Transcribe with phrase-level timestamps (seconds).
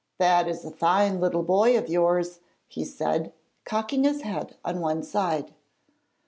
[0.17, 3.31] 'That is a fine little boy of yours,' he said,
[3.65, 5.53] cocking his head on one side.